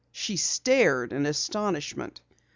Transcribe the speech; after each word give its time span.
She 0.11 0.35
stared 0.35 1.13
in 1.13 1.27
astonishment. 1.27 2.21